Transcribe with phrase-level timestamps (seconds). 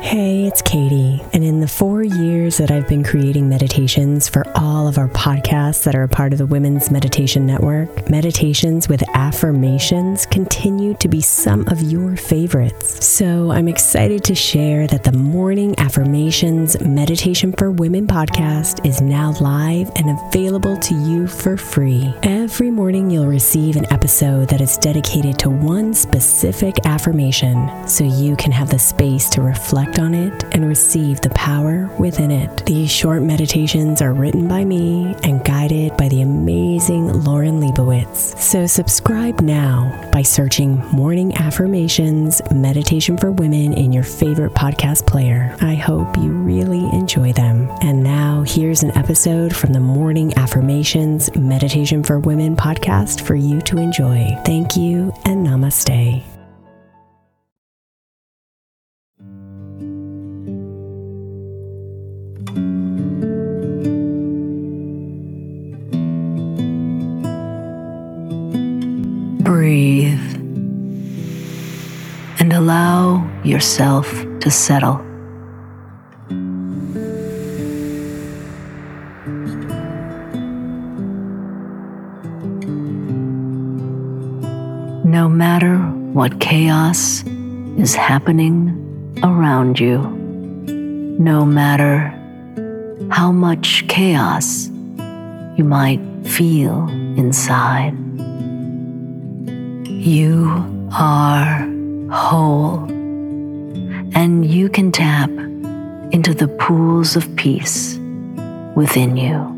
[0.00, 4.86] Hey, it's Katie, and in the four years that I've been creating meditations for all
[4.86, 10.26] of our podcasts that are a part of the Women's Meditation Network, meditations with affirmations
[10.26, 13.04] continue to be some of your favorites.
[13.04, 19.34] So I'm excited to share that the Morning Affirmations Meditation for Women podcast is now
[19.40, 22.14] live and available to you for free.
[22.22, 28.36] Every morning, you'll receive an episode that is dedicated to one specific affirmation so you
[28.36, 32.66] can have the space to reflect on it and receive the power within it.
[32.66, 38.38] These short meditations are written by me and guided by the amazing Lauren Leibowitz.
[38.38, 45.56] So subscribe now by searching Morning Affirmations Meditation for Women in your favorite podcast player.
[45.60, 47.70] I hope you really enjoy them.
[47.82, 53.60] And now here's an episode from the Morning Affirmations Meditation for Women podcast for you
[53.62, 54.36] to enjoy.
[54.44, 56.35] Thank you and namaste.
[73.46, 75.00] Yourself to settle.
[85.04, 85.78] No matter
[86.12, 87.22] what chaos
[87.78, 88.74] is happening
[89.22, 89.98] around you,
[91.18, 92.12] no matter
[93.10, 94.68] how much chaos
[95.56, 97.94] you might feel inside.
[99.86, 101.66] You are
[102.10, 102.86] whole,
[104.16, 105.28] and you can tap
[106.10, 107.98] into the pools of peace
[108.74, 109.52] within you.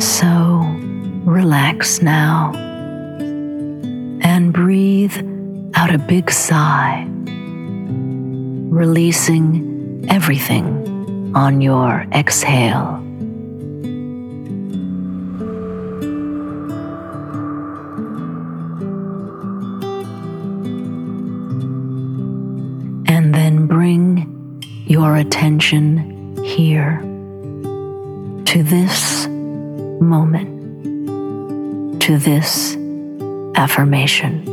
[0.00, 0.26] So
[1.24, 2.59] relax now
[5.80, 7.06] out a big sigh,
[8.68, 12.96] releasing everything on your exhale.
[23.08, 27.00] And then bring your attention here
[28.44, 29.26] to this
[30.02, 30.50] moment,
[32.02, 32.76] to this
[33.56, 34.49] affirmation.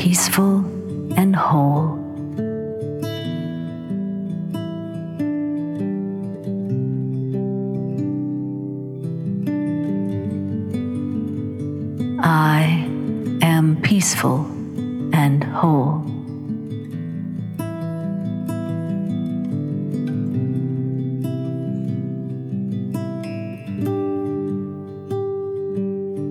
[0.00, 0.64] Peaceful
[1.14, 1.98] and whole.
[12.18, 12.88] I
[13.42, 14.46] am peaceful
[15.12, 16.00] and whole.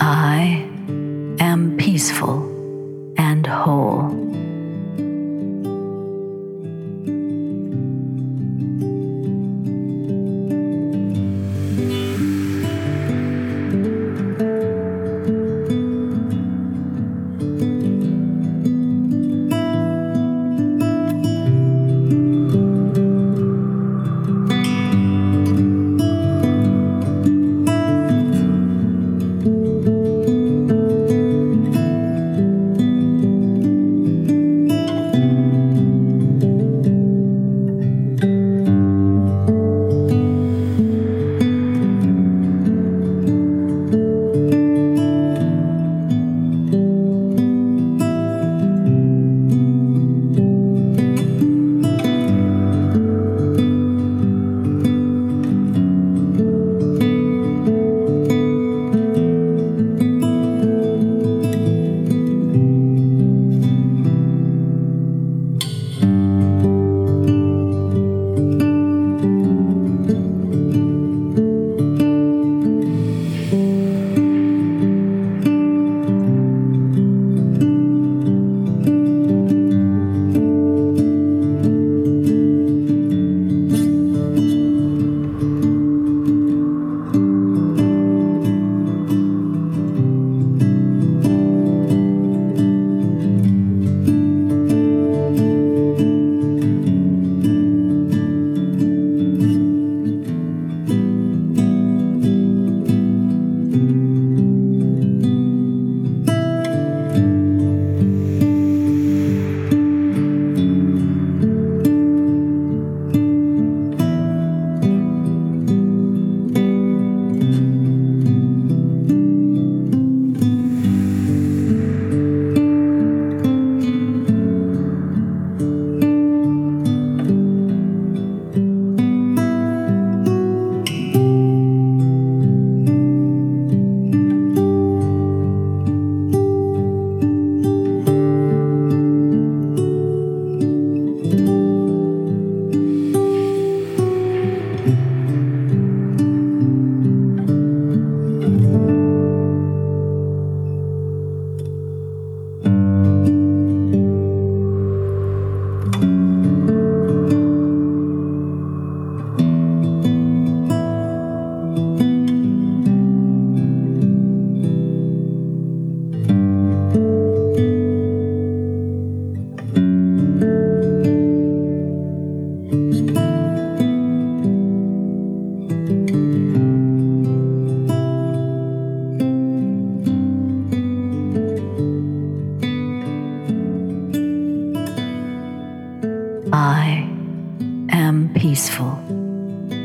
[0.00, 0.66] I
[1.38, 2.51] am peaceful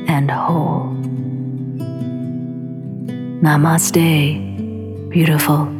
[0.08, 0.90] and whole.
[3.42, 5.77] Namaste, beautiful.